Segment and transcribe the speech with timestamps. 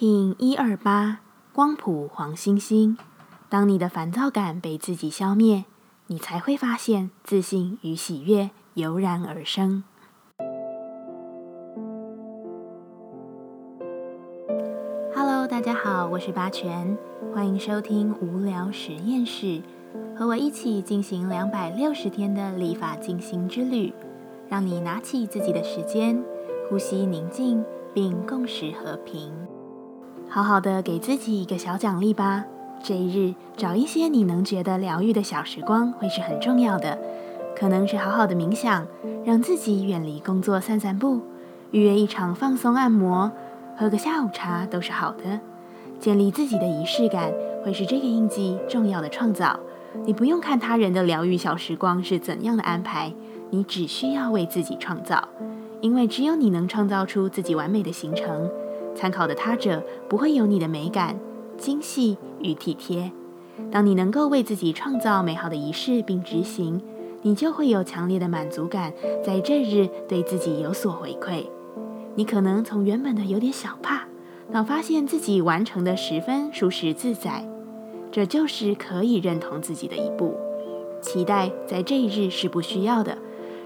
[0.00, 1.18] 听一二八
[1.52, 2.96] 光谱黄星星。
[3.48, 5.64] 当你的烦躁感被自己消灭，
[6.06, 9.82] 你才会发现自信与喜悦油然而生。
[15.12, 16.96] Hello，大家好，我是八全，
[17.34, 19.60] 欢迎收听无聊实验室，
[20.16, 23.92] 和我一起进行两百六十天的立法进行之旅，
[24.48, 26.22] 让你拿起自己的时间，
[26.70, 29.47] 呼吸宁静，并共识和平。
[30.30, 32.44] 好好的给自己一个小奖励吧，
[32.82, 36.98] 这一日找一些你能觉得疗愈的小时光，会是很重要的。
[37.56, 38.86] 可能是好好的冥想，
[39.24, 41.22] 让自己远离工作散散步，
[41.70, 43.32] 预约一场放松按摩。
[43.76, 45.40] 喝个下午茶都是好的，
[45.98, 47.32] 建立自己的仪式感
[47.64, 49.58] 会是这个印记重要的创造。
[50.04, 53.12] 你不用看他人的疗愈小时光是怎样的安排，
[53.50, 55.26] 你只需要为自己创造，
[55.80, 58.50] 因为只有你能创造出自己完美的行程。
[58.98, 61.16] 参考的他者不会有你的美感、
[61.56, 63.12] 精细与体贴。
[63.70, 66.82] 当你能够为自己创造美好的仪式并执行，
[67.22, 68.92] 你就会有强烈的满足感，
[69.24, 71.44] 在这日对自己有所回馈。
[72.16, 74.08] 你可能从原本的有点小怕，
[74.52, 77.48] 到发现自己完成的十分舒适自在，
[78.10, 80.36] 这就是可以认同自己的一步。
[81.00, 83.16] 期待在这一日是不需要的，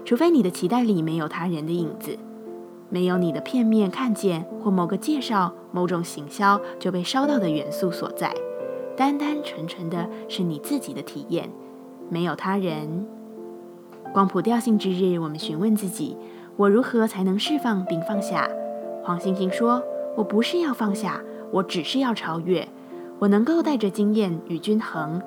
[0.05, 2.19] 除非你的期待里没有他人的影子，
[2.93, 8.31] 没有你的片面看见或某个介绍、某种行销就被烧到的元素所在。
[8.95, 11.49] 单单纯纯的是你自己的体验，
[12.07, 13.07] 没有他人。
[14.13, 16.15] 光谱调性之日，我们询问自己。
[16.55, 18.47] 我如何才能释放并放下？
[19.03, 19.81] 黄星星说
[20.15, 22.67] ：“我不是要放下，我只是要超越。
[23.17, 25.19] 我能够带着经验与均衡、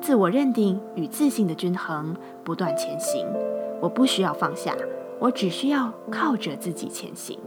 [0.00, 3.24] 自我认定与自信的均衡不断前行。
[3.80, 4.74] 我不需要放下，
[5.22, 7.38] 我只需要靠着自己前行。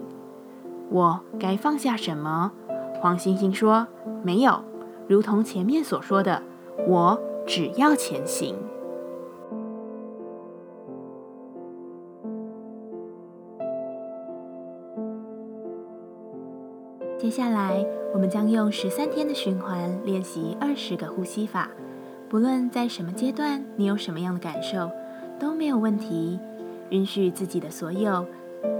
[0.89, 2.53] 我该放下什么？”
[3.01, 3.85] 黄星星说
[4.23, 4.63] ：“没有，
[5.09, 6.41] 如同前面所说的，
[6.87, 8.55] 我只要前行。”
[17.19, 21.69] 接下来，我们将用十三天的循环练习二十个呼吸法。
[22.29, 24.89] 不论在什么阶段，你有什么样的感受，
[25.37, 26.39] 都没有问题。
[26.89, 28.25] 允许自己的所有，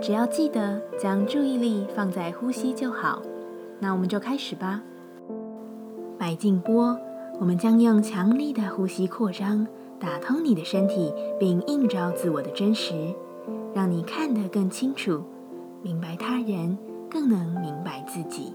[0.02, 3.22] 只要记得将注意力放在呼吸就好。
[3.80, 4.82] 那我们就开始吧。
[6.18, 6.98] 白静波，
[7.40, 9.68] 我们将用强力的呼吸扩张，
[10.00, 12.94] 打通你的身体，并映照自我的真实，
[13.74, 15.24] 让你看得更清楚，
[15.82, 16.78] 明白他人。
[17.08, 18.52] 更能明白自己。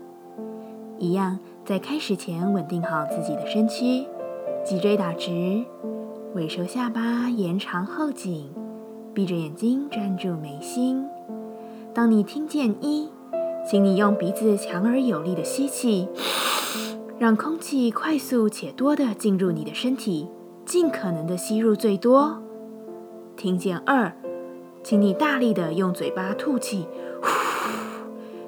[0.99, 4.05] 一样，在开始前稳定好自己的身躯，
[4.63, 5.65] 脊椎打直，
[6.35, 8.51] 尾收下巴，延长后颈，
[9.15, 11.05] 闭着眼睛专注眉心。
[11.93, 13.09] 当你听见一，
[13.69, 16.09] 请你用鼻子强而有力的吸气，
[17.19, 20.29] 让空气快速且多的进入你的身体，
[20.65, 22.41] 尽可能的吸入最多。
[23.37, 24.13] 听见二，
[24.83, 26.87] 请你大力的用嘴巴吐气。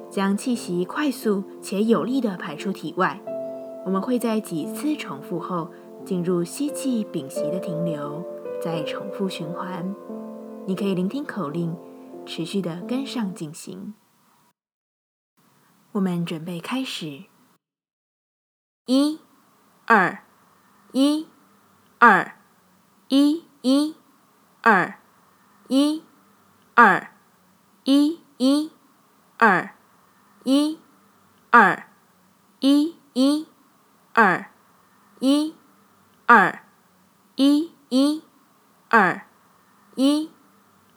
[0.09, 3.19] 将气息快速且有力地排出体外。
[3.85, 5.67] 我们会在几次重复后
[6.05, 8.23] 进入吸气屏息的停留，
[8.61, 9.93] 再重复循环。
[10.67, 11.77] 你可以聆听口令，
[12.25, 13.93] 持续的跟上进行。
[15.93, 17.25] 我们准备开始。
[18.85, 19.19] 一、
[19.85, 20.23] 二、
[20.91, 21.27] 一、
[21.99, 22.37] 二、
[23.07, 23.95] 一、一、
[24.61, 24.99] 二、
[25.67, 26.03] 一、
[26.75, 27.13] 二、
[27.83, 28.71] 一、一、
[29.37, 29.73] 二。
[30.45, 30.77] 一，
[31.51, 31.87] 二，
[32.59, 33.47] 一，一，
[34.13, 34.51] 二，
[35.21, 35.55] 一，
[36.25, 36.59] 二，
[37.37, 38.21] 一，一，
[38.89, 39.25] 二，
[39.95, 40.29] 一，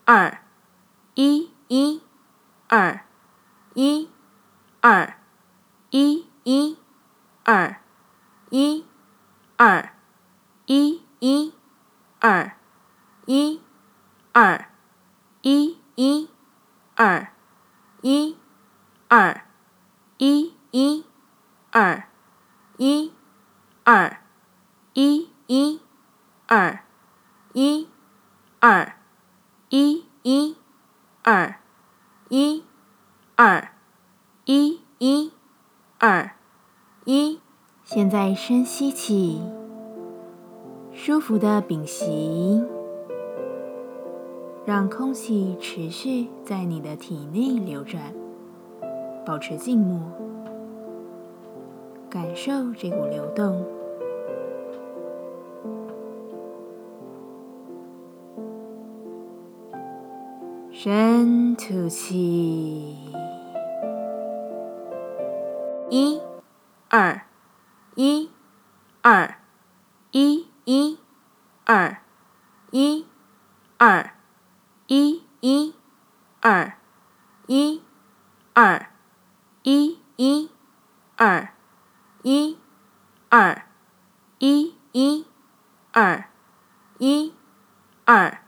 [0.07, 0.41] 二，
[1.15, 2.01] 一，一，
[2.69, 3.01] 二，
[3.75, 4.09] 一，
[4.81, 5.15] 二，
[5.91, 6.79] 一，一，
[7.45, 7.77] 二，
[8.49, 8.87] 一，
[9.59, 9.91] 二，
[10.65, 11.53] 一，一，
[12.19, 12.53] 二，
[13.27, 13.61] 一，
[14.33, 14.65] 二，
[15.43, 16.31] 一，一，
[16.95, 17.29] 二，
[18.01, 18.37] 一。
[19.09, 19.47] 二，
[20.19, 21.05] 一，一，
[21.71, 22.09] 二，
[22.77, 23.13] 一，
[23.85, 24.21] 二，
[24.95, 25.81] 一，一，
[26.49, 26.81] 二，
[27.53, 27.89] 一，
[28.59, 28.96] 二，
[29.69, 30.55] 一，一，
[31.25, 31.57] 二，
[32.29, 32.63] 一，
[33.35, 33.71] 二，
[34.45, 35.33] 一，一，
[35.99, 36.31] 二，
[37.05, 37.41] 一。
[37.83, 39.43] 现在深吸气，
[40.93, 42.65] 舒服的屏息，
[44.65, 48.15] 让空气持续在你的体内流转。
[49.27, 50.01] 保持静默，
[52.09, 53.76] 感受这股流动。
[60.87, 63.11] 深吐气，
[65.91, 66.21] 一、
[66.89, 67.23] 二、
[67.97, 68.31] 一、
[69.03, 69.35] 二、
[70.13, 70.97] 一、一、
[71.65, 72.01] 二、
[72.71, 73.05] 一、
[73.79, 74.13] 二、
[74.87, 75.75] 一、一、
[76.41, 76.73] 二、
[77.49, 77.83] 一、
[78.55, 78.87] 二、
[79.65, 80.49] 一、一、
[81.17, 81.49] 二、
[82.23, 82.57] 一、
[83.29, 83.63] 二、
[84.39, 85.27] 一、一、
[85.91, 86.29] 二、
[87.01, 87.35] 一、
[88.05, 88.39] 二、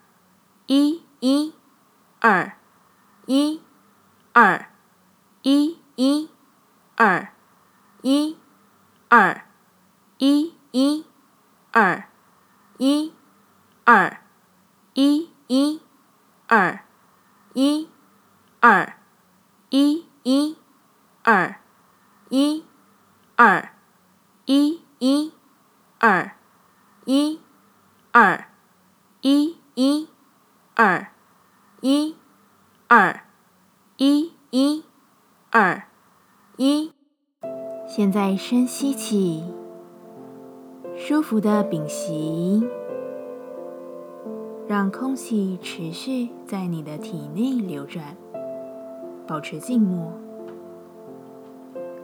[0.68, 1.52] 一、一、
[2.20, 2.52] 二、
[3.26, 3.62] 一、
[4.32, 4.70] 二、
[5.42, 6.30] 一、一。
[7.00, 7.28] 二，
[8.02, 8.36] 一，
[9.08, 9.42] 二，
[10.18, 11.06] 一，一，
[11.70, 12.08] 二，
[12.76, 13.14] 一，
[13.84, 14.18] 二，
[14.94, 15.80] 一，一，
[16.48, 16.80] 二，
[17.54, 17.88] 一，
[18.58, 18.94] 二，
[19.70, 20.56] 一，一，
[21.22, 21.60] 二，
[22.30, 22.64] 一，
[23.36, 23.70] 二，
[24.44, 25.32] 一，一，
[26.00, 26.32] 二，
[27.04, 27.40] 一，
[28.10, 28.44] 二，
[29.20, 30.08] 一，一，
[30.74, 31.12] 二，
[31.80, 32.16] 一，
[32.88, 33.20] 二，
[33.98, 34.82] 一，一，
[35.52, 35.84] 二。
[36.56, 36.90] 一，
[37.86, 39.44] 现在深吸气，
[40.96, 42.68] 舒服的屏息，
[44.66, 48.16] 让空气持续在你的体内流转，
[49.24, 50.12] 保持静默，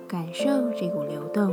[0.06, 1.52] 感受这股流动。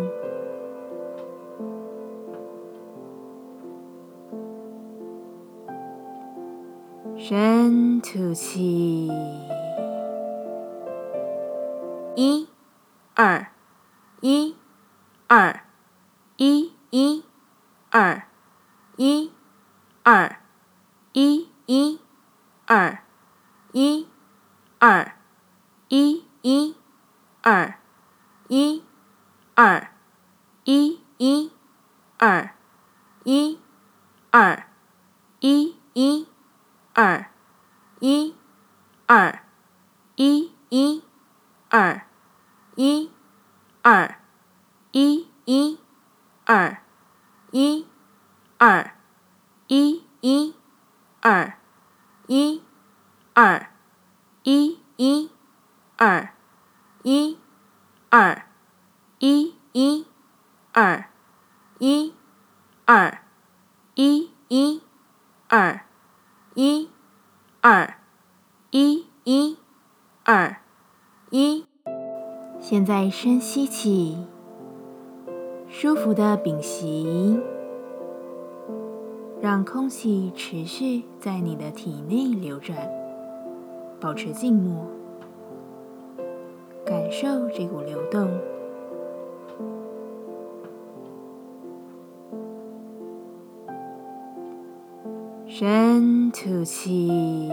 [7.32, 9.10] 深吐气，
[12.14, 12.50] 一。
[13.16, 13.48] 二，
[14.20, 14.58] 一，
[15.30, 15.62] 二，
[16.36, 17.24] 一，一，
[17.90, 18.24] 二，
[18.98, 19.32] 一，
[20.04, 20.36] 二，
[21.14, 22.02] 一，一，
[22.66, 23.00] 二，
[23.72, 24.08] 一，
[24.80, 25.14] 二，
[25.88, 26.76] 一，一，
[27.42, 27.76] 二，
[28.50, 28.84] 一，
[29.56, 29.88] 二，
[30.66, 31.52] 一，一，
[32.18, 32.50] 二，
[33.24, 33.58] 一，
[34.32, 34.66] 二，
[35.40, 36.28] 一，一，
[37.02, 37.26] 二，
[38.00, 38.36] 一，
[39.08, 39.40] 二，
[40.16, 41.04] 一，一，
[41.68, 42.06] 二。
[42.76, 43.12] 一，
[43.82, 44.16] 二，
[44.92, 45.80] 一，一，
[46.46, 46.78] 二，
[47.52, 47.86] 一，
[48.60, 48.92] 二，
[49.68, 50.56] 一，一，
[51.22, 51.54] 二，
[52.28, 52.64] 一，
[53.34, 53.68] 二，
[54.44, 55.32] 一，一，
[55.98, 56.30] 二，
[57.04, 57.40] 一，
[58.10, 58.46] 二，
[59.20, 60.06] 一，一，
[60.72, 61.06] 二，
[61.80, 62.16] 一，
[62.86, 63.18] 二，
[63.96, 64.84] 一，一，
[65.50, 65.86] 二，
[66.64, 66.90] 一，
[67.62, 67.96] 二，
[68.70, 69.58] 一，一，
[70.24, 70.58] 二，
[71.32, 71.66] 一。
[72.60, 74.28] 现在深吸气，
[75.68, 77.42] 舒服的屏息，
[79.42, 82.78] 让空气持续在你的体内流转，
[84.00, 84.86] 保持静默，
[86.86, 88.30] 感受这股流动。
[95.54, 97.50] 深吐气，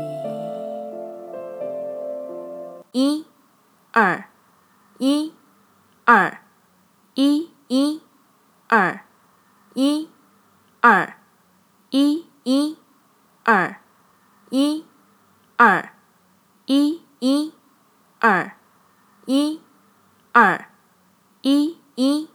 [2.92, 3.26] 一、
[3.90, 4.28] 二。
[4.98, 5.32] 一，
[6.04, 6.38] 二，
[7.14, 8.02] 一，一，
[8.68, 9.00] 二，
[9.74, 10.08] 一，
[10.80, 11.14] 二，
[11.90, 12.76] 一，一，
[13.44, 13.76] 二，
[14.50, 14.84] 一，
[15.56, 15.90] 二，
[16.66, 17.52] 一，一，
[18.18, 18.52] 二，
[19.26, 19.60] 一，
[20.32, 20.64] 二，
[21.42, 22.28] 一，一，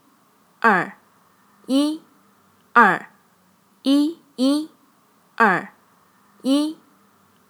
[0.62, 0.94] 二，
[1.66, 2.02] 一，
[2.74, 3.08] 二，
[3.82, 4.70] 一，一，
[5.36, 5.70] 二，
[6.42, 6.78] 一，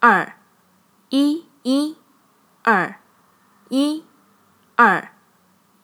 [0.00, 0.34] 二，
[1.08, 1.96] 一，一，
[2.62, 2.96] 二，
[3.68, 4.04] 一。
[4.76, 5.08] 二，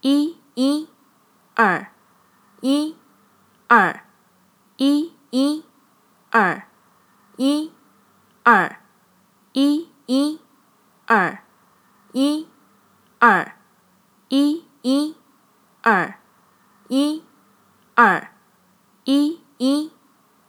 [0.01, 0.89] 一，一，
[1.55, 1.87] 二，
[2.61, 2.97] 一，
[3.69, 4.01] 二，
[4.77, 5.65] 一，一，
[6.33, 6.65] 二，
[7.37, 7.73] 一，
[8.43, 8.77] 二，
[9.53, 10.41] 一，一，
[11.07, 11.39] 二，
[12.11, 12.49] 一，
[13.21, 13.53] 二，
[14.29, 15.15] 一，一，
[15.83, 16.15] 二，
[16.89, 17.23] 一，
[17.95, 18.33] 二，
[19.05, 19.93] 一，一，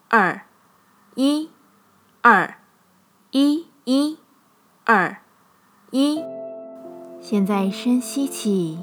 [0.10, 0.48] 二，
[1.16, 1.50] 一，
[2.22, 2.56] 二，
[3.32, 4.18] 一，一，
[4.86, 5.18] 二，
[5.92, 6.24] 一。
[7.20, 8.80] 现在深吸气，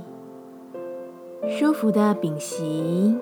[1.49, 3.16] 舒服的屏息，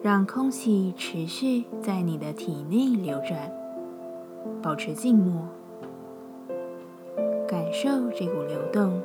[0.00, 3.52] 让空气持续在你的体内流转，
[4.62, 5.46] 保持静默，
[7.46, 9.02] 感受这股流动。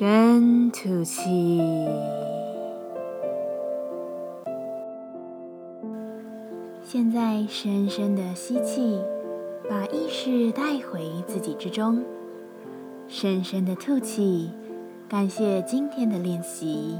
[0.00, 1.60] 深吐气。
[6.82, 8.98] 现在深深的吸气，
[9.68, 12.02] 把意识带回自己之中。
[13.08, 14.48] 深深的吐气，
[15.06, 16.96] 感谢今天的练习。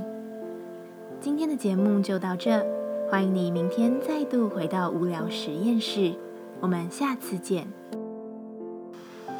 [1.22, 2.62] 今天的节目就到这，
[3.10, 6.12] 欢迎你明天再度回到无聊实验室。
[6.60, 7.66] 我们下次见。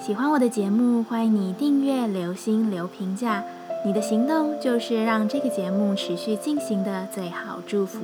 [0.00, 3.44] 喜欢我的节目，欢迎你订阅、留心、留评价。
[3.84, 8.00] 你的行动就是让这个节目持续进行的最好祝福。